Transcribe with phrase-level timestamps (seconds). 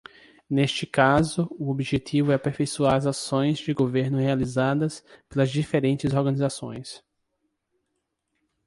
[0.49, 7.03] Neste caso, o objetivo é aperfeiçoar as ações de governo realizadas pelas diferentes organizações.